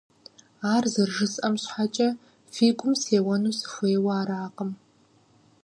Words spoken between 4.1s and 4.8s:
аракъым…